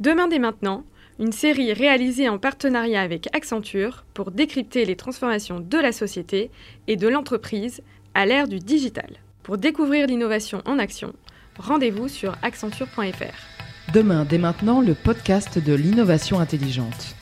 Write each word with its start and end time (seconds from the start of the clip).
Demain 0.00 0.28
dès 0.28 0.38
maintenant, 0.38 0.84
une 1.18 1.30
série 1.30 1.74
réalisée 1.74 2.30
en 2.30 2.38
partenariat 2.38 3.02
avec 3.02 3.28
Accenture 3.36 4.06
pour 4.14 4.30
décrypter 4.30 4.86
les 4.86 4.96
transformations 4.96 5.60
de 5.60 5.76
la 5.76 5.92
société 5.92 6.50
et 6.88 6.96
de 6.96 7.06
l'entreprise 7.06 7.82
à 8.14 8.24
l'ère 8.24 8.48
du 8.48 8.60
digital. 8.60 9.18
Pour 9.42 9.58
découvrir 9.58 10.06
l'innovation 10.06 10.62
en 10.64 10.78
action, 10.78 11.12
rendez-vous 11.58 12.08
sur 12.08 12.34
accenture.fr. 12.40 13.92
Demain 13.92 14.24
dès 14.24 14.38
maintenant, 14.38 14.80
le 14.80 14.94
podcast 14.94 15.58
de 15.58 15.74
l'innovation 15.74 16.40
intelligente. 16.40 17.14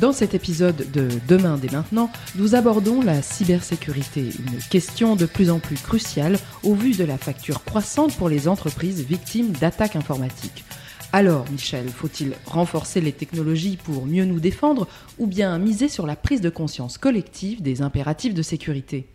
Dans 0.00 0.12
cet 0.12 0.32
épisode 0.32 0.90
de 0.92 1.08
Demain 1.28 1.58
dès 1.58 1.70
maintenant, 1.70 2.10
nous 2.36 2.54
abordons 2.54 3.02
la 3.02 3.20
cybersécurité, 3.20 4.30
une 4.38 4.58
question 4.70 5.14
de 5.14 5.26
plus 5.26 5.50
en 5.50 5.58
plus 5.58 5.76
cruciale 5.76 6.38
au 6.62 6.74
vu 6.74 6.92
de 6.92 7.04
la 7.04 7.18
facture 7.18 7.64
croissante 7.64 8.16
pour 8.16 8.30
les 8.30 8.48
entreprises 8.48 9.04
victimes 9.04 9.52
d'attaques 9.52 9.96
informatiques. 9.96 10.64
Alors, 11.12 11.44
Michel, 11.50 11.88
faut-il 11.90 12.32
renforcer 12.46 13.02
les 13.02 13.12
technologies 13.12 13.76
pour 13.76 14.06
mieux 14.06 14.24
nous 14.24 14.40
défendre 14.40 14.88
ou 15.18 15.26
bien 15.26 15.58
miser 15.58 15.88
sur 15.88 16.06
la 16.06 16.16
prise 16.16 16.40
de 16.40 16.48
conscience 16.48 16.96
collective 16.96 17.60
des 17.60 17.82
impératifs 17.82 18.32
de 18.32 18.42
sécurité? 18.42 19.06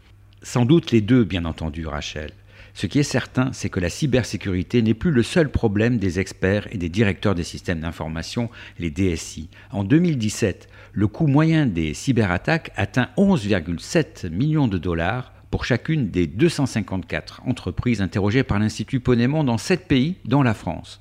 Sans 0.43 0.65
doute 0.65 0.91
les 0.91 1.01
deux, 1.01 1.23
bien 1.23 1.45
entendu, 1.45 1.87
Rachel. 1.87 2.29
Ce 2.77 2.87
qui 2.87 2.99
est 2.99 3.03
certain, 3.03 3.53
c'est 3.53 3.69
que 3.69 3.79
la 3.79 3.89
cybersécurité 3.89 4.81
n'est 4.81 4.93
plus 4.93 5.11
le 5.11 5.23
seul 5.23 5.49
problème 5.49 5.97
des 5.97 6.19
experts 6.19 6.67
et 6.71 6.77
des 6.77 6.89
directeurs 6.89 7.33
des 7.33 7.45
systèmes 7.45 7.79
d'information, 7.79 8.49
les 8.79 8.89
DSI. 8.89 9.49
En 9.71 9.85
2017, 9.85 10.67
le 10.91 11.07
coût 11.07 11.27
moyen 11.27 11.67
des 11.67 11.93
cyberattaques 11.93 12.73
atteint 12.75 13.07
11,7 13.17 14.29
millions 14.29 14.67
de 14.67 14.77
dollars 14.77 15.31
pour 15.51 15.63
chacune 15.63 16.09
des 16.09 16.27
254 16.27 17.43
entreprises 17.45 18.01
interrogées 18.01 18.43
par 18.43 18.59
l'Institut 18.59 18.99
Ponémon 18.99 19.45
dans 19.45 19.57
7 19.57 19.87
pays, 19.87 20.17
dont 20.25 20.43
la 20.43 20.53
France. 20.53 20.99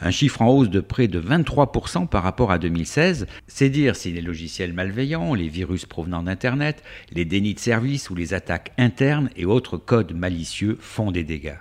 Un 0.00 0.10
chiffre 0.10 0.42
en 0.42 0.48
hausse 0.48 0.70
de 0.70 0.80
près 0.80 1.08
de 1.08 1.20
23% 1.20 2.06
par 2.08 2.22
rapport 2.22 2.50
à 2.50 2.58
2016, 2.58 3.26
c'est 3.46 3.68
dire 3.68 3.96
si 3.96 4.12
les 4.12 4.22
logiciels 4.22 4.72
malveillants, 4.72 5.34
les 5.34 5.48
virus 5.48 5.86
provenant 5.86 6.22
d'Internet, 6.22 6.82
les 7.12 7.24
dénis 7.24 7.54
de 7.54 7.60
service 7.60 8.10
ou 8.10 8.14
les 8.14 8.34
attaques 8.34 8.72
internes 8.78 9.30
et 9.36 9.44
autres 9.44 9.76
codes 9.76 10.14
malicieux 10.14 10.76
font 10.80 11.10
des 11.10 11.24
dégâts. 11.24 11.58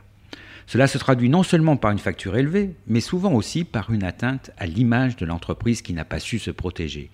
Cela 0.67 0.87
se 0.87 0.97
traduit 0.97 1.29
non 1.29 1.43
seulement 1.43 1.77
par 1.77 1.91
une 1.91 1.99
facture 1.99 2.37
élevée, 2.37 2.75
mais 2.87 3.01
souvent 3.01 3.33
aussi 3.33 3.63
par 3.63 3.91
une 3.91 4.03
atteinte 4.03 4.51
à 4.57 4.65
l'image 4.65 5.15
de 5.15 5.25
l'entreprise 5.25 5.81
qui 5.81 5.93
n'a 5.93 6.05
pas 6.05 6.19
su 6.19 6.39
se 6.39 6.51
protéger. 6.51 7.09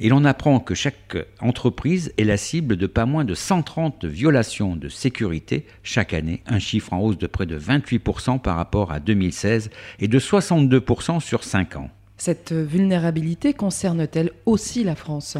Et 0.00 0.08
l'on 0.08 0.24
apprend 0.24 0.60
que 0.60 0.74
chaque 0.74 1.16
entreprise 1.40 2.12
est 2.18 2.24
la 2.24 2.36
cible 2.36 2.76
de 2.76 2.86
pas 2.86 3.06
moins 3.06 3.24
de 3.24 3.34
130 3.34 4.04
violations 4.04 4.76
de 4.76 4.88
sécurité 4.88 5.66
chaque 5.82 6.14
année, 6.14 6.42
un 6.46 6.58
chiffre 6.58 6.92
en 6.92 7.00
hausse 7.00 7.18
de 7.18 7.26
près 7.26 7.46
de 7.46 7.58
28% 7.58 8.40
par 8.40 8.56
rapport 8.56 8.92
à 8.92 9.00
2016 9.00 9.70
et 9.98 10.08
de 10.08 10.18
62% 10.18 11.20
sur 11.20 11.44
5 11.44 11.76
ans. 11.76 11.90
Cette 12.16 12.52
vulnérabilité 12.52 13.54
concerne-t-elle 13.54 14.30
aussi 14.44 14.84
la 14.84 14.94
France? 14.94 15.38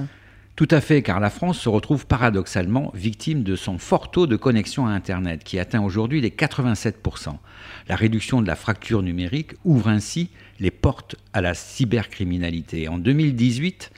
Tout 0.61 0.69
à 0.73 0.83
fait, 0.83 1.01
car 1.01 1.21
la 1.21 1.31
France 1.31 1.59
se 1.59 1.71
retrouve 1.71 2.07
paradoxalement 2.07 2.93
victime 2.95 3.43
de 3.43 3.57
son 3.57 3.79
fort 3.79 4.11
taux 4.11 4.27
de 4.27 4.37
connexion 4.37 4.87
à 4.87 4.91
Internet, 4.91 5.43
qui 5.43 5.59
atteint 5.59 5.81
aujourd'hui 5.81 6.21
les 6.21 6.29
87%. 6.29 7.35
La 7.89 7.97
réduction 7.97 8.43
de 8.43 8.47
la 8.47 8.57
fracture 8.57 9.01
numérique 9.01 9.53
ouvre 9.65 9.89
ainsi 9.89 10.29
les 10.59 10.71
portes 10.71 11.17
à 11.33 11.41
la 11.41 11.55
cybercriminalité. 11.55 12.89
En 12.89 12.99
2018, 12.99 13.91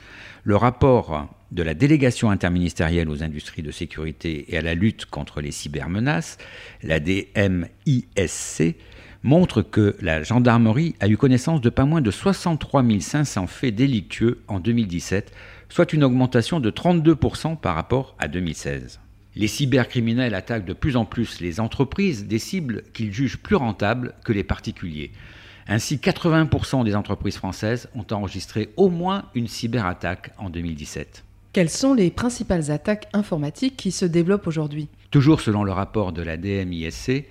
le 0.45 0.55
rapport 0.55 1.35
de 1.51 1.63
la 1.63 1.73
délégation 1.73 2.29
interministérielle 2.29 3.09
aux 3.09 3.23
industries 3.23 3.61
de 3.61 3.71
sécurité 3.71 4.45
et 4.47 4.57
à 4.57 4.61
la 4.61 4.73
lutte 4.73 5.05
contre 5.07 5.41
les 5.41 5.51
cybermenaces, 5.51 6.37
la 6.81 7.01
DMISC, 7.01 8.77
montre 9.23 9.61
que 9.61 9.97
la 10.01 10.23
gendarmerie 10.23 10.95
a 11.01 11.09
eu 11.09 11.17
connaissance 11.17 11.59
de 11.59 11.69
pas 11.69 11.85
moins 11.85 12.01
de 12.01 12.11
63 12.11 12.83
500 13.01 13.47
faits 13.47 13.75
délictueux 13.75 14.43
en 14.47 14.59
2017, 14.59 15.33
soit 15.69 15.93
une 15.93 16.03
augmentation 16.03 16.59
de 16.59 16.69
32% 16.71 17.57
par 17.57 17.75
rapport 17.75 18.15
à 18.19 18.27
2016. 18.27 18.99
Les 19.35 19.47
cybercriminels 19.47 20.35
attaquent 20.35 20.65
de 20.65 20.73
plus 20.73 20.95
en 20.95 21.05
plus 21.05 21.41
les 21.41 21.59
entreprises, 21.59 22.27
des 22.27 22.39
cibles 22.39 22.83
qu'ils 22.93 23.13
jugent 23.13 23.39
plus 23.39 23.55
rentables 23.55 24.13
que 24.23 24.31
les 24.31 24.43
particuliers. 24.43 25.11
Ainsi, 25.67 25.97
80% 25.97 26.83
des 26.83 26.95
entreprises 26.95 27.37
françaises 27.37 27.89
ont 27.95 28.05
enregistré 28.11 28.69
au 28.77 28.89
moins 28.89 29.25
une 29.33 29.47
cyberattaque 29.47 30.31
en 30.37 30.49
2017. 30.49 31.23
Quelles 31.53 31.69
sont 31.69 31.93
les 31.93 32.11
principales 32.11 32.71
attaques 32.71 33.07
informatiques 33.13 33.77
qui 33.77 33.91
se 33.91 34.05
développent 34.05 34.47
aujourd'hui? 34.47 34.87
Toujours 35.11 35.41
selon 35.41 35.63
le 35.63 35.71
rapport 35.71 36.11
de 36.11 36.21
la 36.21 36.35
DMISC, 36.35 37.25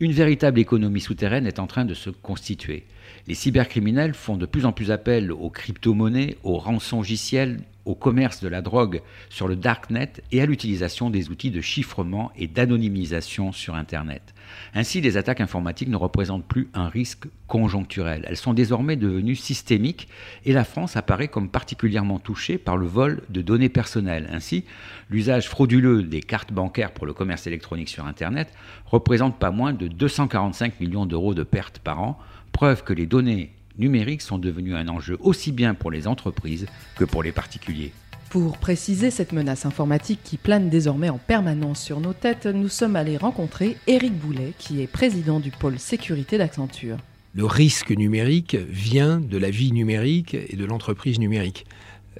une 0.00 0.12
véritable 0.12 0.60
économie 0.60 1.00
souterraine 1.00 1.46
est 1.46 1.58
en 1.58 1.66
train 1.66 1.84
de 1.84 1.94
se 1.94 2.10
constituer. 2.10 2.84
Les 3.26 3.34
cybercriminels 3.34 4.14
font 4.14 4.36
de 4.36 4.46
plus 4.46 4.64
en 4.64 4.72
plus 4.72 4.90
appel 4.90 5.32
aux 5.32 5.50
crypto-monnaies, 5.50 6.36
aux 6.44 6.58
rançongiciels, 6.58 7.60
au 7.88 7.94
commerce 7.94 8.42
de 8.42 8.48
la 8.48 8.60
drogue 8.60 9.00
sur 9.30 9.48
le 9.48 9.56
darknet 9.56 10.12
et 10.30 10.42
à 10.42 10.46
l'utilisation 10.46 11.08
des 11.08 11.30
outils 11.30 11.50
de 11.50 11.62
chiffrement 11.62 12.30
et 12.36 12.46
d'anonymisation 12.46 13.50
sur 13.50 13.74
Internet. 13.74 14.34
Ainsi, 14.74 15.00
les 15.00 15.16
attaques 15.16 15.40
informatiques 15.40 15.88
ne 15.88 15.96
représentent 15.96 16.46
plus 16.46 16.68
un 16.74 16.88
risque 16.88 17.26
conjoncturel. 17.46 18.26
Elles 18.28 18.36
sont 18.36 18.52
désormais 18.52 18.96
devenues 18.96 19.36
systémiques 19.36 20.08
et 20.44 20.52
la 20.52 20.64
France 20.64 20.96
apparaît 20.96 21.28
comme 21.28 21.48
particulièrement 21.48 22.18
touchée 22.18 22.58
par 22.58 22.76
le 22.76 22.86
vol 22.86 23.22
de 23.30 23.40
données 23.40 23.70
personnelles. 23.70 24.28
Ainsi, 24.32 24.64
l'usage 25.08 25.48
frauduleux 25.48 26.02
des 26.02 26.20
cartes 26.20 26.52
bancaires 26.52 26.92
pour 26.92 27.06
le 27.06 27.14
commerce 27.14 27.46
électronique 27.46 27.88
sur 27.88 28.06
Internet 28.06 28.52
représente 28.84 29.38
pas 29.38 29.50
moins 29.50 29.72
de 29.72 29.88
245 29.88 30.78
millions 30.80 31.06
d'euros 31.06 31.32
de 31.32 31.42
pertes 31.42 31.78
par 31.78 32.02
an, 32.02 32.18
preuve 32.52 32.84
que 32.84 32.92
les 32.92 33.06
données 33.06 33.52
numériques 33.78 34.22
sont 34.22 34.38
devenus 34.38 34.74
un 34.74 34.88
enjeu 34.88 35.16
aussi 35.20 35.52
bien 35.52 35.74
pour 35.74 35.90
les 35.90 36.06
entreprises 36.06 36.66
que 36.96 37.04
pour 37.04 37.22
les 37.22 37.32
particuliers. 37.32 37.92
Pour 38.30 38.58
préciser 38.58 39.10
cette 39.10 39.32
menace 39.32 39.64
informatique 39.64 40.20
qui 40.22 40.36
plane 40.36 40.68
désormais 40.68 41.08
en 41.08 41.16
permanence 41.16 41.82
sur 41.82 42.00
nos 42.00 42.12
têtes, 42.12 42.46
nous 42.46 42.68
sommes 42.68 42.96
allés 42.96 43.16
rencontrer 43.16 43.76
Éric 43.86 44.12
Boulet, 44.12 44.52
qui 44.58 44.82
est 44.82 44.86
président 44.86 45.40
du 45.40 45.50
pôle 45.50 45.78
sécurité 45.78 46.36
d'Accenture. 46.36 46.98
Le 47.34 47.46
risque 47.46 47.90
numérique 47.90 48.54
vient 48.54 49.18
de 49.18 49.38
la 49.38 49.48
vie 49.48 49.72
numérique 49.72 50.34
et 50.34 50.56
de 50.56 50.64
l'entreprise 50.66 51.18
numérique. 51.18 51.64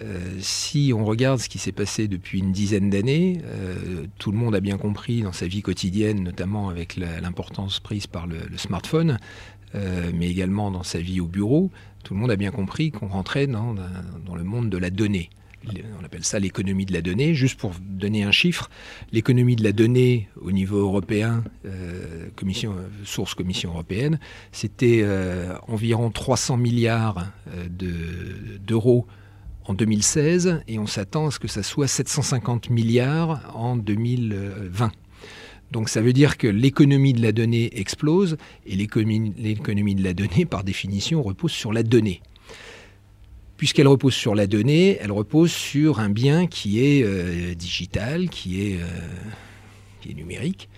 Euh, 0.00 0.20
si 0.40 0.92
on 0.94 1.04
regarde 1.04 1.40
ce 1.40 1.48
qui 1.48 1.58
s'est 1.58 1.72
passé 1.72 2.08
depuis 2.08 2.38
une 2.38 2.52
dizaine 2.52 2.88
d'années, 2.88 3.40
euh, 3.44 4.06
tout 4.18 4.30
le 4.30 4.38
monde 4.38 4.54
a 4.54 4.60
bien 4.60 4.78
compris 4.78 5.22
dans 5.22 5.32
sa 5.32 5.46
vie 5.46 5.62
quotidienne, 5.62 6.22
notamment 6.22 6.68
avec 6.68 6.96
l'importance 6.96 7.80
prise 7.80 8.06
par 8.06 8.26
le, 8.26 8.38
smartphone, 8.56 9.18
euh, 9.74 10.10
mais 10.14 10.28
également 10.28 10.70
dans 10.70 10.82
sa 10.82 11.00
vie 11.00 11.20
au 11.20 11.26
bureau, 11.26 11.70
tout 12.04 12.14
le 12.14 12.20
monde 12.20 12.30
a 12.30 12.36
bien 12.36 12.50
compris 12.50 12.90
qu'on 12.90 13.08
rentrait 13.08 13.46
dans, 13.46 13.74
le 13.74 14.44
monde 14.44 14.70
de 14.70 14.78
la 14.78 14.90
donnée. 14.90 15.30
On 16.00 16.04
appelle 16.04 16.24
ça 16.24 16.38
l'économie 16.38 16.86
de 16.86 16.92
la 16.92 17.02
donnée. 17.02 17.34
Juste 17.34 17.58
pour 17.58 17.72
donner 17.80 18.22
un 18.22 18.30
chiffre, 18.30 18.70
l'économie 19.12 19.56
de 19.56 19.64
la 19.64 19.72
donnée 19.72 20.28
au 20.40 20.52
niveau 20.52 20.78
européen, 20.78 21.44
euh, 21.66 22.28
source 23.04 23.34
Commission 23.34 23.70
européenne, 23.70 24.18
c'était 24.52 25.00
euh, 25.02 25.54
environ 25.66 26.10
300 26.10 26.56
milliards 26.56 27.26
d'euros 27.68 29.06
en 29.64 29.74
2016 29.74 30.62
et 30.66 30.78
on 30.78 30.86
s'attend 30.86 31.26
à 31.26 31.30
ce 31.30 31.38
que 31.38 31.48
ça 31.48 31.62
soit 31.62 31.88
750 31.88 32.70
milliards 32.70 33.54
en 33.54 33.76
2020. 33.76 34.92
Donc 35.70 35.88
ça 35.88 36.00
veut 36.00 36.12
dire 36.12 36.38
que 36.38 36.46
l'économie 36.46 37.12
de 37.12 37.22
la 37.22 37.32
donnée 37.32 37.78
explose 37.78 38.36
et 38.66 38.74
l'économie 38.74 39.94
de 39.94 40.04
la 40.04 40.14
donnée, 40.14 40.44
par 40.44 40.64
définition, 40.64 41.22
repose 41.22 41.52
sur 41.52 41.72
la 41.72 41.82
donnée. 41.82 42.22
Puisqu'elle 43.56 43.88
repose 43.88 44.14
sur 44.14 44.34
la 44.34 44.46
donnée, 44.46 44.98
elle 45.00 45.10
repose 45.10 45.50
sur 45.50 45.98
un 45.98 46.10
bien 46.10 46.46
qui 46.46 46.80
est 46.80 47.02
euh, 47.02 47.54
digital, 47.54 48.28
qui 48.28 48.62
est, 48.62 48.78
euh, 48.80 50.14
numérique. 50.14 50.70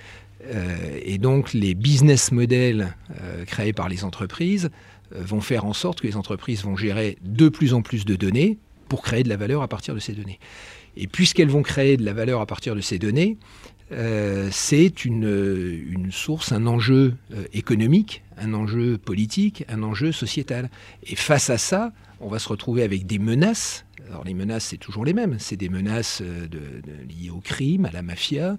Euh, 0.47 0.99
et 1.05 1.19
donc 1.19 1.53
les 1.53 1.75
business 1.75 2.33
models 2.33 2.97
créés 3.47 3.73
par 3.73 3.89
les 3.89 4.03
entreprises 4.03 4.71
vont 5.15 5.41
faire 5.41 5.67
en 5.67 5.73
sorte 5.73 6.01
que 6.01 6.07
les 6.09 6.17
entreprises 6.17 6.65
vont 6.65 6.77
gérer 6.77 7.17
de 7.23 7.49
plus 7.49 7.75
en 7.75 7.83
plus 7.83 8.05
de 8.05 8.17
données 8.17 8.59
pour 8.89 9.03
créer 9.03 9.23
de 9.23 9.29
la 9.29 9.37
valeur 9.37 9.63
à 9.63 9.69
partir 9.69 9.95
de 9.95 10.01
ces 10.01 10.15
données. 10.15 10.41
Et 10.97 11.07
puisqu'elles 11.07 11.49
vont 11.49 11.63
créer 11.63 11.97
de 11.97 12.05
la 12.05 12.13
valeur 12.13 12.41
à 12.41 12.47
partir 12.47 12.75
de 12.75 12.81
ces 12.81 12.99
données, 12.99 13.37
euh, 13.93 14.49
c'est 14.53 15.05
une, 15.05 16.11
source, 16.13 16.53
un 16.53 16.67
enjeu 16.67 17.15
euh, 17.33 17.45
économique, 17.53 18.23
un 18.37 18.55
enjeu 18.55 18.99
politique, 18.99 19.65
un 19.69 19.83
enjeu 19.83 20.13
sociétal. 20.13 20.71
Et 21.05 21.17
face 21.17 21.51
à 21.51 21.59
ça, 21.59 21.93
on 22.21 22.29
va 22.29 22.39
se 22.39 22.49
retrouver 22.49 22.83
avec 22.83 23.07
des 23.07 23.19
menaces. 23.19 23.85
Alors 24.09 24.25
les 24.25 24.35
menaces, 24.35 24.67
c'est 24.67 24.77
toujours 24.77 25.05
les 25.05 25.13
mêmes. 25.13 25.37
C'est 25.39 25.57
des 25.57 25.69
menaces 25.69 26.23
euh, 26.23 26.47
liées 27.09 27.31
au 27.31 27.41
crime, 27.41 27.85
à 27.85 27.91
la 27.91 28.03
mafia. 28.03 28.57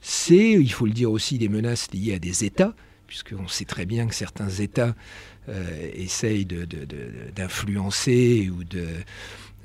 C'est, 0.00 0.52
il 0.52 0.72
faut 0.72 0.86
le 0.86 0.92
dire 0.92 1.10
aussi, 1.10 1.38
des 1.38 1.48
menaces 1.48 1.90
liées 1.92 2.14
à 2.14 2.18
des 2.18 2.44
États, 2.44 2.74
puisqu'on 3.06 3.48
sait 3.48 3.64
très 3.64 3.86
bien 3.86 4.06
que 4.06 4.14
certains 4.14 4.50
États 4.50 4.94
essayent 5.94 6.46
d'influencer 6.46 8.50
ou 8.50 8.64
de 8.64 8.86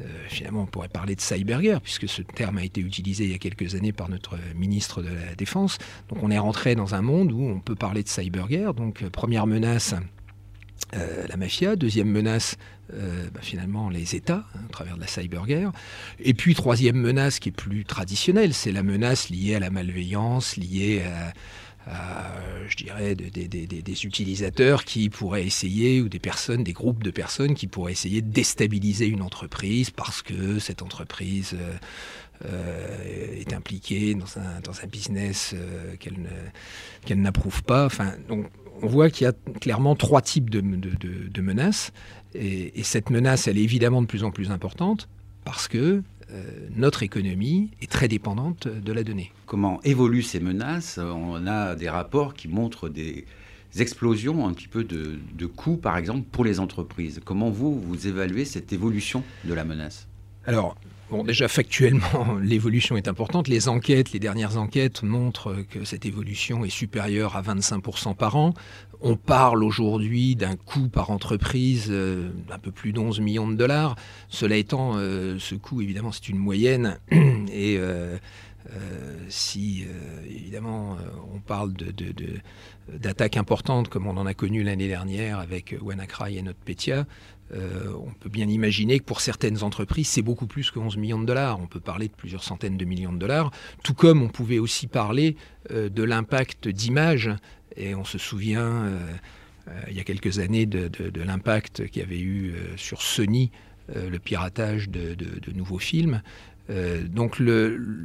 euh, 0.02 0.06
finalement, 0.28 0.64
on 0.64 0.66
pourrait 0.66 0.90
parler 0.90 1.16
de 1.16 1.22
cyberguerre, 1.22 1.82
puisque 1.82 2.08
ce 2.08 2.22
terme 2.22 2.58
a 2.58 2.64
été 2.64 2.82
utilisé 2.82 3.26
il 3.26 3.32
y 3.32 3.36
a 3.36 3.38
quelques 3.38 3.76
années 3.76 3.92
par 3.92 4.10
notre 4.10 4.38
ministre 4.56 5.02
de 5.02 5.10
la 5.10 5.36
Défense. 5.36 5.78
Donc 6.10 6.24
on 6.24 6.32
est 6.32 6.40
rentré 6.40 6.76
dans 6.76 6.96
un 6.96 7.02
monde 7.02 7.32
où 7.32 7.42
on 7.42 7.60
peut 7.60 7.76
parler 7.76 8.04
de 8.04 8.10
cyberguerre. 8.10 8.74
Donc 8.74 9.04
euh, 9.04 9.10
première 9.10 9.48
menace, 9.48 9.94
la 10.94 11.38
mafia. 11.38 11.76
Deuxième 11.76 12.10
menace, 12.10 12.58
bah, 12.92 13.42
finalement, 13.42 13.90
les 13.90 14.16
États, 14.16 14.48
hein, 14.56 14.62
à 14.68 14.72
travers 14.72 14.96
de 14.96 15.02
la 15.02 15.08
cyberguerre. 15.08 15.72
Et 16.20 16.34
puis, 16.34 16.56
troisième 16.56 16.96
menace 16.96 17.38
qui 17.38 17.50
est 17.50 17.52
plus 17.52 17.86
traditionnelle, 17.86 18.56
c'est 18.56 18.72
la 18.72 18.82
menace 18.82 19.30
liée 19.30 19.54
à 19.54 19.60
la 19.60 19.70
malveillance, 19.70 20.58
liée 20.58 21.04
à 21.04 21.34
je 22.70 22.76
dirais, 22.76 23.16
des 23.16 24.06
utilisateurs 24.06 24.86
qui 24.86 25.10
pourraient 25.10 25.46
essayer, 25.46 26.02
ou 26.02 26.10
des 26.10 26.20
personnes, 26.20 26.64
des 26.64 26.74
groupes 26.74 27.04
de 27.04 27.12
personnes 27.12 27.56
qui 27.56 27.68
pourraient 27.68 27.92
essayer 27.92 28.22
de 28.22 28.32
déstabiliser 28.32 29.08
une 29.08 29.22
entreprise 29.22 29.90
parce 29.90 30.22
que 30.22 30.60
cette 30.60 30.82
entreprise 30.82 31.56
euh, 31.56 31.78
euh, 32.46 33.40
est 33.40 33.54
impliquée 33.54 34.14
dans 34.14 34.28
un, 34.38 34.88
business 34.88 35.54
euh, 35.56 35.96
qu'elle 35.98 37.22
n'approuve 37.22 37.64
pas. 37.64 37.86
Enfin, 37.86 38.14
on 38.30 38.88
voit 38.88 39.10
qu'il 39.10 39.26
y 39.26 39.28
a 39.28 39.34
clairement 39.60 39.96
trois 39.96 40.22
types 40.22 40.50
de, 40.50 40.62
menaces. 41.42 41.92
Et, 42.36 42.80
et, 42.80 42.84
cette 42.84 43.10
menace, 43.10 43.48
elle 43.48 43.58
est 43.58 43.64
évidemment 43.64 44.02
de 44.02 44.08
plus 44.08 44.24
en 44.24 44.32
plus 44.32 44.52
importante 44.52 45.10
parce 45.44 45.68
que 45.68 46.04
notre 46.76 47.04
économie 47.04 47.72
est 47.82 47.90
très 47.90 48.08
dépendante 48.08 48.68
de 48.68 48.94
la 48.94 49.04
donnée. 49.04 49.32
Comment 49.46 49.82
évoluent 49.84 50.24
ces 50.24 50.40
menaces? 50.40 51.00
On 51.00 51.48
a 51.48 51.76
des 51.76 51.90
rapports 51.90 52.34
qui 52.34 52.48
montrent 52.48 52.90
des 52.90 53.26
explosions 53.78 54.48
un 54.48 54.54
petit 54.54 54.68
peu 54.68 54.84
de, 54.84 55.46
coûts, 55.46 55.78
par 55.78 55.98
exemple, 55.98 56.26
pour 56.32 56.44
les 56.44 56.60
entreprises. 56.60 57.22
Comment 57.24 57.50
vous, 57.50 57.80
vous 57.80 58.08
évaluez 58.08 58.46
cette 58.46 58.74
évolution 58.74 59.24
de 59.46 59.54
la 59.54 59.66
menace? 59.66 60.08
Alors, 60.46 60.76
Bon, 61.10 61.24
déjà 61.24 61.48
factuellement, 61.48 62.38
l'évolution 62.42 62.96
est 62.96 63.08
importante. 63.08 63.48
Les 63.48 63.68
enquêtes, 63.68 64.12
les 64.12 64.20
dernières 64.20 64.58
enquêtes 64.58 65.02
montrent 65.02 65.56
que 65.68 65.84
cette 65.84 66.06
évolution 66.06 66.64
est 66.64 66.70
supérieure 66.70 67.36
à 67.36 67.42
25% 67.42 68.16
par 68.16 68.36
an. 68.36 68.54
On 69.02 69.16
parle 69.16 69.64
aujourd'hui 69.64 70.36
d'un 70.36 70.56
coût 70.56 70.88
par 70.88 71.10
entreprise 71.10 71.88
euh, 71.90 72.30
d'un 72.48 72.60
peu 72.60 72.72
plus 72.72 72.94
d'11 72.94 73.22
millions 73.22 73.48
de 73.48 73.56
dollars. 73.56 73.96
Cela 74.28 74.56
étant, 74.58 74.98
euh, 74.98 75.38
ce 75.40 75.56
coût, 75.56 75.82
évidemment, 75.82 76.12
c'est 76.12 76.30
une 76.30 76.38
moyenne. 76.38 77.00
Et 77.12 77.78
euh, 77.80 78.18
si, 79.30 79.86
évidemment, 80.30 80.98
on 81.34 81.40
parle 81.40 81.74
d'attaques 82.88 83.38
importantes 83.38 83.90
comme 83.90 84.06
on 84.06 84.16
en 84.16 84.28
a 84.28 84.36
connu 84.36 84.62
l'année 84.62 84.88
dernière 84.88 85.40
avec 85.40 85.76
WannaCry 85.82 86.38
et 86.38 86.44
NotPetya, 86.44 87.08
on 87.52 88.12
peut 88.20 88.30
bien 88.30 88.48
imaginer 88.48 89.00
que 89.00 89.04
pour 89.04 89.22
certaines 89.22 89.64
entreprises, 89.64 90.08
c'est 90.08 90.22
beaucoup 90.22 90.48
plus 90.48 90.70
que 90.72 90.80
11 90.80 90.98
millions 90.98 91.20
de 91.20 91.26
dollars. 91.26 91.60
On 91.60 91.68
peut 91.68 91.80
parler 91.80 92.08
de 92.08 92.14
plusieurs 92.14 92.44
centaines 92.44 92.78
de 92.78 92.86
millions 92.86 93.14
de 93.14 93.18
dollars, 93.18 93.52
tout 93.84 93.94
comme 93.94 94.22
on 94.22 94.28
pouvait 94.28 94.60
aussi 94.60 94.88
parler 94.88 95.36
de 95.70 96.04
l'impact 96.04 96.68
d'image 96.68 97.32
et 97.80 97.96
on 97.96 98.04
se 98.04 98.18
souvient, 98.18 98.86
euh, 98.86 99.00
euh, 99.68 99.82
il 99.90 99.96
y 99.96 100.00
a 100.00 100.04
quelques 100.04 100.40
années, 100.40 100.66
de, 100.66 100.90
l'impact 101.22 101.88
qu'il 101.88 102.02
avait 102.02 102.20
eu 102.20 102.52
euh, 102.52 102.78
sur 102.78 103.02
Sony, 103.02 103.52
le 103.96 104.20
piratage 104.20 104.88
de, 104.90 105.16
nouveaux 105.56 105.80
films. 105.80 106.22
donc, 107.10 107.42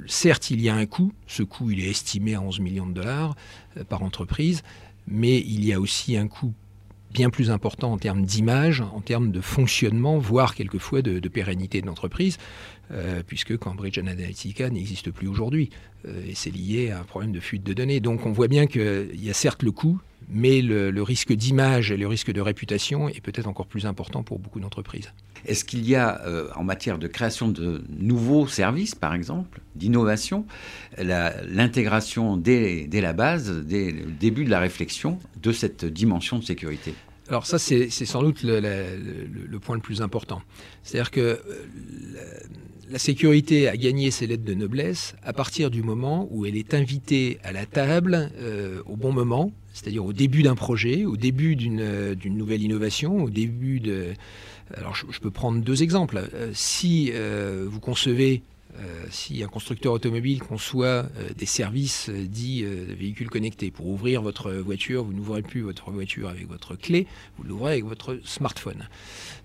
certes, 0.07 0.51
il 0.51 0.63
y 0.63 0.71
a 0.71 0.75
un 0.75 0.87
coût. 0.87 1.13
Ce 1.27 1.43
coût, 1.43 1.71
il 1.71 1.85
est 1.85 1.91
estimé 1.91 2.35
à 2.35 2.41
11 2.41 2.61
millions 2.61 2.87
de 2.87 2.95
dollars 2.95 3.37
par 3.91 4.03
entreprise. 4.03 4.63
Mais 5.07 5.41
il 5.41 5.63
y 5.63 5.75
a 5.75 5.81
aussi 5.81 6.17
un 6.17 6.27
coût 6.27 6.55
bien 7.15 7.31
plus 7.31 7.51
important 7.51 7.93
en 7.93 7.97
termes 7.97 8.23
d'image, 8.23 8.83
en 8.83 9.01
termes 9.01 9.31
de 9.31 9.41
fonctionnement, 9.41 10.19
voire 10.19 10.55
quelquefois 10.55 11.01
de, 11.01 11.29
pérennité 11.29 11.81
de 11.81 11.87
l'entreprise, 11.87 12.37
puisque 13.27 13.57
Cambridge 13.57 13.99
Analytica 13.99 14.69
n'existe 14.69 15.11
plus 15.11 15.29
aujourd'hui. 15.29 15.71
Euh, 16.07 16.23
et 16.29 16.35
c'est 16.35 16.51
lié 16.51 16.91
à 16.91 17.01
un 17.01 17.05
problème 17.05 17.33
de 17.33 17.41
fuite 17.41 17.63
de 17.63 17.73
données. 17.73 18.01
Donc 18.01 18.27
on 18.27 18.33
voit 18.33 18.49
bien 18.49 18.67
qu'il 18.67 19.11
y 19.15 19.31
a 19.31 19.35
certes 19.35 19.63
le 19.63 19.73
coût, 19.73 20.01
mais 20.29 20.63
le, 20.63 21.03
risque 21.03 21.33
d'image 21.33 21.91
et 21.91 21.97
le 21.97 22.07
risque 22.07 22.33
de 22.33 22.41
réputation 22.41 23.09
est 23.09 23.21
peut-être 23.21 23.47
encore 23.47 23.67
plus 23.67 23.87
important 23.87 24.23
pour 24.23 24.39
beaucoup 24.39 24.61
d'entreprises. 24.61 25.13
Est-ce 25.47 25.65
qu'il 25.65 25.87
y 25.87 25.95
a, 25.95 26.23
euh, 26.27 26.49
en 26.57 26.65
matière 26.65 26.99
de 26.99 27.07
création 27.07 27.49
de 27.49 27.85
nouveaux 27.91 28.47
services, 28.47 28.95
par 28.95 29.15
exemple, 29.15 29.61
d'innovation, 29.75 30.47
l'intégration 30.99 32.37
dès, 32.37 32.89
la 32.93 33.13
base, 33.13 33.65
dès 33.65 33.91
le 33.91 34.11
début 34.11 34.45
de 34.45 34.51
la 34.51 34.61
réflexion, 34.61 35.19
de 35.43 35.53
cette 35.53 35.85
dimension 35.85 36.39
de 36.39 36.45
sécurité? 36.45 36.95
Alors 37.29 37.47
ça, 37.47 37.59
c'est 37.59 37.89
sans 37.89 38.23
doute 38.23 38.43
le, 38.43 38.61
le, 38.61 39.59
point 39.59 39.77
le 39.77 39.83
plus 39.83 40.03
important. 40.03 40.43
C'est-à-dire 40.83 41.11
que 41.11 41.21
euh, 41.21 41.39
la 42.91 42.99
sécurité 42.99 43.69
a 43.69 43.77
gagné 43.77 44.11
ses 44.11 44.27
lettres 44.27 44.45
de 44.45 44.55
noblesse 44.55 45.15
à 45.23 45.33
partir 45.33 45.71
du 45.71 45.83
moment 45.83 46.29
où 46.31 46.47
elle 46.47 46.57
est 46.57 46.75
invitée 46.75 47.39
à 47.43 47.53
la 47.53 47.67
table 47.67 48.31
euh, 48.39 48.83
au 48.87 48.97
bon 48.97 49.13
moment, 49.13 49.53
c'est-à-dire 49.73 50.05
au 50.05 50.13
début 50.13 50.43
d'un 50.43 50.55
projet, 50.55 51.05
au 51.05 51.17
début 51.17 51.57
d'une 51.57 52.15
nouvelle 52.25 52.63
innovation, 52.63 53.23
au 53.23 53.31
début 53.31 53.81
de... 53.81 54.13
Alors 54.77 54.95
je, 54.95 55.21
peux 55.21 55.31
prendre 55.31 55.61
deux 55.63 55.83
exemples. 55.83 56.29
Euh, 56.35 56.51
si 56.55 57.11
euh, 57.13 57.67
vous 57.69 57.81
concevez 57.81 58.43
euh, 58.77 59.07
si 59.11 59.43
un 59.45 59.47
constructeur 59.47 59.93
automobile 59.93 60.41
conçoit 60.41 60.87
euh, 60.87 61.29
des 61.37 61.47
services 61.47 62.09
euh, 62.09 62.27
dits 62.27 62.65
véhicules 62.65 63.31
connectés, 63.31 63.71
pour 63.71 63.87
ouvrir 63.87 64.21
votre 64.21 64.53
voiture, 64.53 65.05
vous 65.05 65.13
n'ouvrez 65.13 65.43
plus 65.43 65.61
votre 65.61 65.91
voiture 65.91 66.29
avec 66.29 66.49
votre 66.49 66.75
clé, 66.75 67.07
vous 67.39 67.45
l'ouvrez 67.45 67.73
avec 67.73 67.85
votre 67.85 68.19
smartphone. 68.25 68.89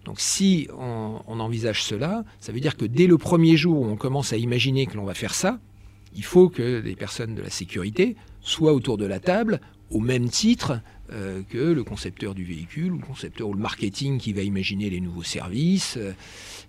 Donc 0.05 0.19
si 0.19 0.67
on, 0.77 1.39
envisage 1.39 1.83
cela, 1.83 2.23
ça 2.39 2.51
veut 2.51 2.59
dire 2.59 2.75
que 2.75 2.85
dès 2.85 3.07
le 3.07 3.17
premier 3.17 3.55
jour 3.55 3.81
où 3.81 3.85
on 3.85 3.95
commence 3.95 4.33
à 4.33 4.37
imaginer 4.37 4.87
que 4.87 4.97
l'on 4.97 5.05
va 5.05 5.13
faire 5.13 5.35
ça, 5.35 5.59
il 6.15 6.23
faut 6.23 6.49
que 6.49 6.81
les 6.83 6.95
personnes 6.95 7.35
de 7.35 7.41
la 7.41 7.49
sécurité 7.49 8.15
soient 8.41 8.73
autour 8.73 8.97
de 8.97 9.05
la 9.05 9.19
table 9.19 9.61
au 9.91 9.99
même 9.99 10.29
titre 10.29 10.81
euh, 11.11 11.41
que 11.49 11.57
le 11.57 11.83
concepteur 11.83 12.35
du 12.35 12.43
véhicule, 12.43 12.91
ou 12.93 12.97
le 12.97 13.05
concepteur 13.05 13.47
ou 13.47 13.53
le 13.53 13.59
marketing 13.59 14.17
qui 14.19 14.33
va 14.33 14.41
imaginer 14.41 14.89
les 14.89 14.99
nouveaux 14.99 15.23
services. 15.23 15.97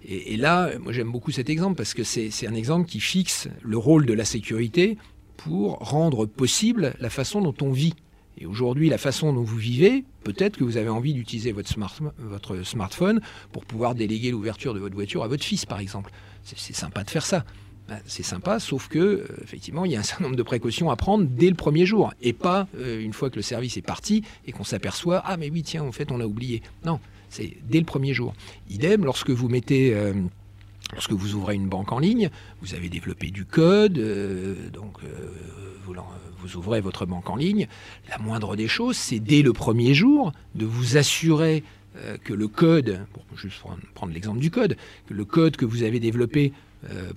Et, 0.05 0.37
là, 0.37 0.71
moi 0.79 0.93
j'aime 0.93 1.11
beaucoup 1.11 1.31
cet 1.31 1.51
exemple 1.51 1.77
parce 1.77 1.95
que 1.95 2.05
c'est 2.05 2.47
un 2.47 2.55
exemple 2.55 2.89
qui 2.89 3.01
fixe 3.01 3.49
le 3.63 3.77
rôle 3.77 4.07
de 4.07 4.13
la 4.13 4.25
sécurité 4.25 4.97
pour 5.37 5.79
rendre 5.79 6.27
possible 6.27 6.95
la 7.01 7.11
façon 7.11 7.41
dont 7.41 7.55
on 7.61 7.73
vit. 7.73 7.95
Et 8.39 8.47
aujourd'hui, 8.47 8.89
la 8.89 8.99
façon 8.99 9.33
dont 9.33 9.43
vous 9.43 9.59
vivez, 9.59 10.05
peut-être 10.25 10.57
que 10.57 10.65
vous 10.65 10.79
avez 10.79 10.89
envie 10.89 11.13
d'utiliser 11.13 11.53
votre, 11.53 11.75
votre 12.19 12.63
smartphone 12.63 13.21
pour 13.53 13.67
pouvoir 13.67 13.95
déléguer 13.95 14.31
l'ouverture 14.31 14.73
de 14.73 14.79
votre 14.79 14.95
voiture 14.95 15.23
à 15.23 15.29
votre 15.29 15.45
fils, 15.45 15.67
par 15.67 15.81
exemple. 15.81 16.11
C'est 16.43 16.75
sympa 16.75 17.05
de 17.05 17.11
faire 17.11 17.27
ça. 17.27 17.45
Bah, 17.91 17.97
c'est 18.07 18.23
sympa, 18.23 18.61
sauf 18.61 18.87
que 18.87 18.99
euh, 19.01 19.27
effectivement, 19.43 19.85
il 19.85 19.91
y 19.91 19.97
a 19.97 19.99
un 19.99 20.05
certain 20.05 20.23
nombre 20.23 20.37
de 20.37 20.45
précautions 20.45 20.91
à 20.91 20.97
prendre 20.97 21.25
dès 21.25 21.49
le 21.49 21.57
premier 21.57 21.87
jour, 21.87 22.15
et 22.23 22.33
pas 22.33 22.69
euh, 22.77 23.03
une 23.03 23.13
fois 23.13 23.31
que 23.31 23.37
le 23.37 23.43
service 23.43 23.77
est 23.77 23.83
parti 23.83 24.23
et 24.47 24.53
qu'on 24.53 24.63
s'aperçoit 24.63 25.21
ah 25.27 25.37
mais 25.37 25.51
oui 25.51 25.65
tiens 25.65 25.83
en 25.83 25.91
fait 25.91 26.13
on 26.13 26.21
a 26.21 26.25
oublié. 26.25 26.63
Non, 26.85 27.01
c'est 27.31 27.57
dès 27.69 27.81
le 27.81 27.85
premier 27.85 28.15
jour. 28.15 28.33
Idem 28.71 29.05
lorsque 29.05 29.31
vous 29.31 29.49
mettez 29.49 29.93
euh, 29.93 30.13
ouvrez 31.35 31.57
une 31.57 31.69
banque 31.69 31.91
en 31.91 31.99
ligne, 31.99 32.31
vous 32.63 32.75
avez 32.77 32.89
développé 32.89 33.33
du 33.33 33.45
code, 33.45 33.95
donc 34.73 34.99
vous, 35.85 35.95
vous, 36.39 36.57
ouvrez 36.57 36.81
votre 36.81 37.07
banque 37.07 37.29
en 37.29 37.35
ligne. 37.35 37.67
La 38.09 38.19
moindre 38.19 38.55
des 38.55 38.69
choses, 38.69 38.97
c'est 38.97 39.19
dès 39.19 39.43
le 39.43 39.53
premier 39.53 39.95
jour 39.95 40.33
de 40.55 40.65
vous 40.65 40.97
assurer 40.97 41.65
que 42.23 42.33
le 42.33 42.47
code, 42.47 43.01
pour 43.13 43.25
juste 43.37 43.61
prendre 43.95 44.13
l'exemple 44.13 44.39
du 44.39 44.51
code, 44.51 44.77
que 45.09 45.15
le 45.15 45.25
code 45.25 45.57
que 45.57 45.65
vous 45.65 45.83
avez 45.83 45.99
développé 45.99 46.53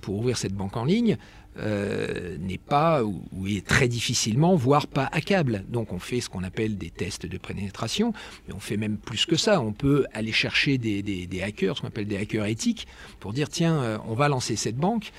pour 0.02 0.16
ouvrir 0.16 0.36
cette 0.36 0.54
banque 0.54 0.76
en 0.76 0.84
ligne 0.84 1.16
euh, 1.56 2.36
n'est 2.40 2.58
pas 2.58 3.04
ou, 3.04 3.22
est 3.46 3.64
très 3.64 3.86
difficilement, 3.86 4.56
voire 4.56 4.88
pas 4.88 5.08
hackable. 5.12 5.64
Donc 5.68 5.92
on 5.92 6.00
fait 6.00 6.20
ce 6.20 6.28
qu'on 6.28 6.42
appelle 6.42 6.76
des 6.76 6.90
tests 6.90 7.26
de 7.26 7.38
pénétration, 7.38 8.12
mais 8.48 8.54
on 8.54 8.58
fait 8.58 8.76
même 8.76 8.96
plus 8.96 9.24
que 9.24 9.36
ça. 9.36 9.60
On 9.60 9.72
peut 9.72 10.04
aller 10.12 10.32
chercher 10.32 10.78
des, 10.78 11.42
hackers, 11.44 11.76
ce 11.76 11.82
qu'on 11.82 11.86
appelle 11.86 12.08
des 12.08 12.16
hackers 12.16 12.46
éthiques, 12.46 12.88
pour 13.20 13.32
dire 13.32 13.48
tiens, 13.48 13.76
euh, 13.76 13.98
on 14.08 14.14
va 14.14 14.28
lancer 14.28 14.56
cette 14.56 14.76
banque. 14.76 15.12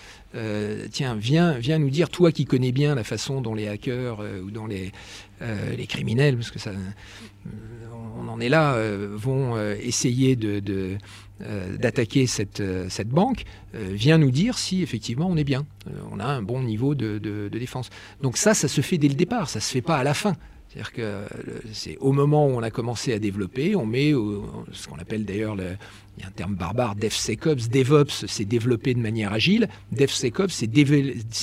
tiens, 0.91 1.15
viens, 1.15 1.57
viens 1.57 1.79
nous 1.79 1.89
dire, 1.89 2.09
toi 2.09 2.33
qui 2.33 2.43
connais 2.43 2.73
bien 2.73 2.95
la 2.95 3.05
façon 3.05 3.39
dont 3.39 3.55
les 3.55 3.69
hackers 3.69 4.19
ou 4.43 4.51
dont 4.51 4.67
les, 4.67 4.91
les 5.77 5.87
criminels, 5.87 6.35
parce 6.35 6.51
que 6.51 6.59
ça, 6.59 6.71
on 8.17 8.27
en 8.27 8.39
est 8.39 8.49
là, 8.49 8.77
vont 9.15 9.57
essayer 9.75 10.35
de 10.35 10.59
euh, 11.41 11.75
d'attaquer 11.75 12.27
cette, 12.27 12.61
euh, 12.61 12.87
cette, 12.87 13.09
banque 13.09 13.43
euh, 13.75 13.89
vient 13.91 14.17
nous 14.17 14.31
dire 14.31 14.57
si 14.57 14.81
effectivement 14.81 15.27
on 15.29 15.35
est 15.35 15.43
bien, 15.43 15.65
on 16.09 16.21
a 16.21 16.25
un 16.25 16.41
bon 16.41 16.63
niveau 16.63 16.95
de, 16.95 17.49
défense. 17.49 17.89
Donc 18.21 18.37
ça, 18.37 18.53
ça 18.53 18.69
se 18.69 18.79
fait 18.79 18.97
dès 18.97 19.09
le 19.09 19.15
départ, 19.15 19.49
ça 19.49 19.59
se 19.59 19.69
fait 19.69 19.81
pas 19.81 19.97
à 19.97 20.05
la 20.05 20.13
fin. 20.13 20.37
C'est-à-dire 20.69 20.93
que 20.93 21.23
c'est 21.73 21.97
au 21.97 22.13
moment 22.13 22.47
où 22.47 22.51
on 22.51 22.63
a 22.63 22.71
commencé 22.71 23.11
à 23.11 23.19
développer, 23.19 23.75
on 23.75 23.85
met 23.85 24.11
ce 24.71 24.87
qu'on 24.87 24.97
appelle 24.97 25.25
d'ailleurs, 25.25 25.57
il 25.57 26.21
y 26.21 26.23
a 26.23 26.27
un 26.27 26.31
terme 26.31 26.55
barbare, 26.55 26.95
DevSecOps. 26.95 27.69
DevOps, 27.69 28.25
c'est 28.27 28.45
développer 28.45 28.93
de 28.93 28.99
manière 28.99 29.33
agile. 29.33 29.67
DevSecOps, 29.91 30.53
c'est 30.53 30.67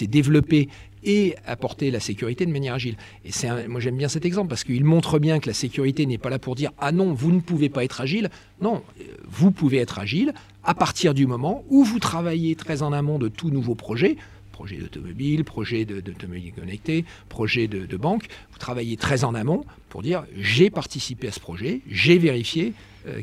développer 0.09 0.71
et 1.04 1.35
apporter 1.47 1.90
la 1.90 2.00
sécurité 2.00 2.47
de 2.47 2.52
manière 2.52 2.75
agile. 2.75 2.97
Et 3.25 3.30
moi 3.68 3.80
j'aime 3.80 3.97
bien 3.97 4.09
cet 4.09 4.25
exemple 4.25 4.49
parce 4.49 4.64
qu'il 4.64 4.85
montre 4.85 5.18
bien 5.18 5.40
que 5.40 5.49
la 5.49 5.54
sécurité 5.54 6.06
n'est 6.06 6.18
pas 6.18 6.30
là 6.30 6.38
pour 6.38 6.54
dire 6.54 6.71
ah 6.78 6.92
non 6.92 7.12
vous 7.12 7.32
ne 7.32 7.40
pouvez 7.40 7.68
pas 7.68 7.85
être 7.85 8.00
agile. 8.00 8.30
Non, 8.61 8.82
euh, 9.00 9.04
vous 9.28 9.50
pouvez 9.50 9.78
être 9.78 9.99
agile 9.99 10.32
à 10.64 10.75
partir 10.75 11.14
du 11.14 11.26
moment 11.26 11.64
où 11.68 11.85
vous 11.85 11.99
travaillez 11.99 12.54
très 12.54 12.82
en 12.82 12.92
amont 12.92 13.18
de 13.18 13.28
tout 13.28 13.50
nouveau 13.50 13.75
projet 13.75 14.16
projet 14.52 14.76
d'automobile, 14.76 15.44
projet 15.44 15.85
d'automobile 15.87 16.52
connectée, 16.52 17.06
projet 17.30 17.66
de, 17.68 17.87
de, 17.87 17.97
banque. 17.97 18.26
Vous 18.52 18.59
travaillez 18.59 18.99
très 18.99 19.25
en 19.25 19.35
amont 19.35 19.64
pour 19.88 20.02
dire 20.02 20.25
j'ai 20.38 20.68
participé 20.68 21.28
à 21.28 21.32
ce 21.32 21.40
projet, 21.40 21.80
j'ai 21.90 22.18
vérifié 22.18 22.75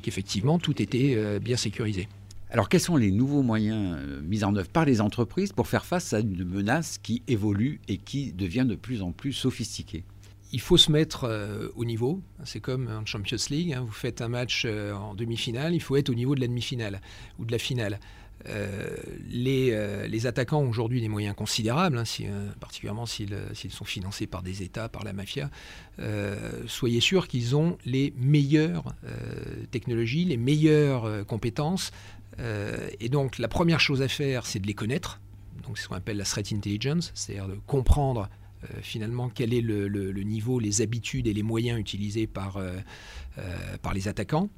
qu'effectivement 0.02 0.58
tout 0.60 0.82
était 0.82 1.40
bien 1.40 1.56
sécurisé. 1.56 2.10
Alors 2.52 2.68
quels 2.68 2.82
sont 2.82 2.98
les 2.98 3.12
nouveaux 3.12 3.44
moyens 3.44 4.00
mis 4.24 4.44
en 4.44 4.56
œuvre 4.56 4.70
par 4.70 4.84
les 4.84 5.02
entreprises 5.02 5.54
pour 5.54 5.68
faire 5.68 5.86
face 5.86 6.14
à 6.14 6.20
une 6.20 6.44
menace 6.44 6.98
qui 6.98 7.22
évolue 7.28 7.80
et 7.88 7.98
qui 7.98 8.34
devient 8.34 8.66
de 8.68 8.76
plus 8.76 9.04
en 9.04 9.12
plus 9.12 9.34
sophistiquée? 9.34 10.04
Il 10.52 10.60
faut 10.60 10.78
se 10.78 10.92
mettre 10.92 11.26
euh, 11.26 11.68
au 11.76 11.86
niveau. 11.86 12.22
C'est 12.44 12.60
comme 12.60 12.88
en 12.88 13.06
Champions 13.06 13.38
League. 13.52 13.74
Hein. 13.74 13.84
vous 13.86 13.92
faites 13.92 14.20
un 14.22 14.30
match 14.30 14.64
euh, 14.66 14.94
en 14.94 15.14
demi-finale, 15.14 15.76
il 15.76 15.80
faut 15.80 15.96
être 15.96 16.10
au 16.10 16.16
niveau 16.16 16.34
de 16.34 16.40
la 16.40 16.48
demi-finale 16.48 17.02
ou 17.38 17.46
de 17.46 17.52
la 17.52 17.60
finale. 17.60 18.00
Euh, 18.48 18.96
les, 19.30 20.26
attaquants 20.26 20.62
ont 20.62 20.70
aujourd'hui 20.70 21.02
des 21.02 21.10
moyens 21.10 21.36
considérables, 21.36 21.98
hein, 21.98 22.04
particulièrement 22.60 23.06
s'ils 23.06 23.36
sont 23.70 23.86
financés 23.86 24.28
par 24.28 24.44
des 24.44 24.64
États, 24.64 24.90
par 24.90 25.04
la 25.04 25.14
mafia. 25.14 25.50
soyez 26.68 27.02
sûr 27.02 27.28
qu'ils 27.28 27.56
ont 27.56 27.78
les 27.86 28.14
meilleures 28.18 28.94
technologies, 29.72 30.26
les 30.26 30.38
meilleures 30.38 31.26
compétences. 31.26 31.92
et 33.00 33.10
donc 33.10 33.38
la 33.38 33.48
première 33.48 33.80
chose 33.80 34.02
à 34.02 34.08
faire, 34.08 34.46
c'est 34.46 34.60
de 34.60 34.68
les 34.68 34.74
connaître. 34.74 35.20
Donc 35.64 35.78
c'est 35.78 35.84
ce 35.84 35.88
qu'on 35.90 35.96
appelle 35.96 36.18
la 36.18 36.26
threat 36.26 36.52
intelligence, 36.52 37.12
c'est-à-dire 37.14 37.48
de 37.48 37.60
comprendre 37.68 38.30
euh, 38.64 38.68
finalement 38.82 39.30
quel 39.30 39.54
est 39.54 39.62
le, 39.62 40.12
niveau, 40.24 40.60
les 40.60 40.82
habitudes 40.82 41.28
et 41.28 41.34
les 41.34 41.44
moyens 41.44 41.80
utilisés 41.80 42.28
par, 42.28 42.58
euh, 42.58 42.78
euh, 43.38 43.78
par 43.82 43.94
les 43.94 44.08
attaquants. 44.08 44.50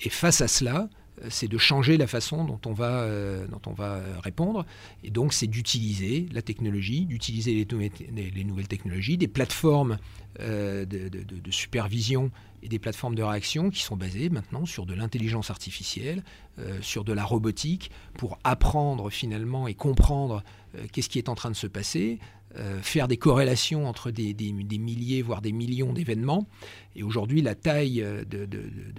Et 0.00 0.10
face 0.10 0.40
à 0.40 0.48
cela, 0.48 0.88
c'est 1.28 1.48
de 1.48 1.58
changer 1.58 1.96
la 1.96 2.06
façon 2.06 2.44
dont 2.44 2.60
on 2.66 2.72
va, 2.72 3.06
on 3.66 3.72
va 3.72 4.00
répondre. 4.22 4.64
Et 5.02 5.10
donc, 5.10 5.32
c'est 5.32 5.46
d'utiliser 5.46 6.28
la 6.32 6.42
technologie, 6.42 7.06
d'utiliser 7.06 7.52
les, 7.54 8.30
les, 8.30 8.44
nouvelles 8.44 8.68
technologies, 8.68 9.16
des 9.16 9.28
plateformes 9.28 9.98
de, 10.38 10.84
de, 10.84 11.50
supervision 11.50 12.30
et 12.62 12.68
des 12.68 12.78
plateformes 12.78 13.14
de 13.14 13.22
réaction 13.22 13.70
qui 13.70 13.82
sont 13.82 13.96
basées 13.96 14.28
maintenant 14.30 14.66
sur 14.66 14.86
de 14.86 14.94
l'intelligence 14.94 15.50
artificielle, 15.50 16.22
sur 16.80 17.04
de 17.04 17.12
la 17.12 17.24
robotique, 17.24 17.90
pour 18.14 18.38
apprendre 18.44 19.10
finalement 19.10 19.68
et 19.68 19.74
comprendre 19.74 20.42
qu'est-ce 20.92 21.08
qui 21.08 21.18
est 21.18 21.28
en 21.28 21.34
train 21.34 21.50
de 21.50 21.56
se 21.56 21.66
passer, 21.66 22.18
euh, 22.56 22.80
faire 22.80 23.08
des 23.08 23.18
corrélations 23.18 23.86
entre 23.86 24.10
des, 24.10 24.34
milliers, 24.52 25.20
voire 25.20 25.42
des 25.42 25.52
millions 25.52 25.92
d'événements. 25.92 26.48
Et 26.96 27.02
aujourd'hui, 27.02 27.42
la 27.42 27.54
taille 27.54 28.00
euh, 28.02 28.24
de, 28.24 28.48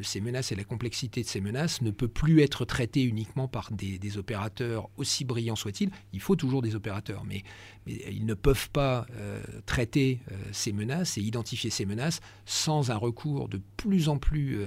ces 0.03 0.21
menaces 0.21 0.51
et 0.51 0.55
la 0.55 0.63
complexité 0.63 1.23
de 1.23 1.27
ces 1.27 1.41
menaces 1.41 1.81
ne 1.81 1.89
peut 1.89 2.07
plus 2.07 2.41
être 2.41 2.63
traitée 2.63 3.03
uniquement 3.03 3.47
par 3.47 3.71
des, 3.71 4.17
opérateurs, 4.17 4.89
aussi 4.97 5.25
brillants 5.25 5.55
soient-ils. 5.55 5.89
Il 6.13 6.19
faut 6.21 6.35
toujours 6.35 6.61
des 6.61 6.75
opérateurs, 6.75 7.23
mais, 7.25 7.43
ils 7.87 8.27
ne 8.27 8.35
peuvent 8.35 8.69
pas 8.69 9.07
euh, 9.15 9.41
traiter 9.65 10.19
ces 10.51 10.71
menaces 10.71 11.17
et 11.17 11.21
identifier 11.21 11.71
ces 11.71 11.87
menaces 11.87 12.19
sans 12.45 12.91
un 12.91 12.97
recours 12.97 13.49
de 13.49 13.59
plus 13.77 14.09
en 14.09 14.19
plus 14.19 14.59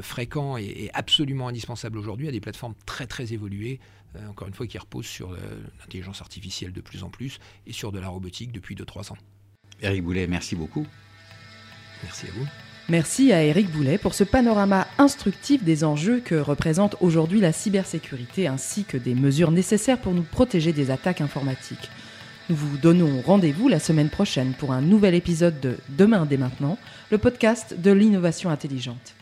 fréquent 0.00 0.56
et, 0.56 0.64
et, 0.64 0.90
absolument 0.94 1.48
indispensable 1.48 1.98
aujourd'hui 1.98 2.28
à 2.28 2.30
des 2.30 2.40
plateformes 2.40 2.74
très 2.86 3.06
très 3.06 3.34
évoluées 3.34 3.78
encore 4.28 4.48
une 4.48 4.54
fois, 4.54 4.66
qui 4.66 4.78
repose 4.78 5.06
sur 5.06 5.32
l'intelligence 5.80 6.20
artificielle 6.20 6.72
de 6.72 6.80
plus 6.80 7.02
en 7.02 7.10
plus 7.10 7.38
et 7.66 7.72
sur 7.72 7.92
de 7.92 7.98
la 7.98 8.08
robotique 8.08 8.52
depuis 8.52 8.74
2-3 8.74 9.12
ans. 9.12 9.18
Eric 9.82 10.02
Boulet, 10.02 10.26
merci 10.26 10.56
beaucoup. 10.56 10.86
Merci 12.02 12.26
à 12.26 12.30
vous. 12.32 12.46
Merci 12.88 13.32
à 13.32 13.42
Eric 13.42 13.68
Boulet 13.70 13.98
pour 13.98 14.14
ce 14.14 14.22
panorama 14.22 14.86
instructif 14.98 15.64
des 15.64 15.82
enjeux 15.82 16.20
que 16.20 16.36
représente 16.36 16.94
aujourd'hui 17.00 17.40
la 17.40 17.52
cybersécurité 17.52 18.46
ainsi 18.46 18.84
que 18.84 18.96
des 18.96 19.16
mesures 19.16 19.50
nécessaires 19.50 19.98
pour 19.98 20.14
nous 20.14 20.22
protéger 20.22 20.72
des 20.72 20.92
attaques 20.92 21.20
informatiques. 21.20 21.90
Nous 22.48 22.54
vous 22.54 22.76
donnons 22.76 23.22
rendez-vous 23.22 23.66
la 23.66 23.80
semaine 23.80 24.08
prochaine 24.08 24.52
pour 24.52 24.72
un 24.72 24.82
nouvel 24.82 25.16
épisode 25.16 25.58
de 25.58 25.78
Demain 25.88 26.26
dès 26.26 26.36
maintenant, 26.36 26.78
le 27.10 27.18
podcast 27.18 27.74
de 27.76 27.90
l'innovation 27.90 28.50
intelligente. 28.50 29.16